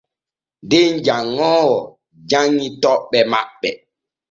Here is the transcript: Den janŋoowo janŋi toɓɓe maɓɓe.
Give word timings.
Den 0.71 0.91
janŋoowo 1.05 1.77
janŋi 2.29 2.67
toɓɓe 2.81 3.19
maɓɓe. 3.31 3.69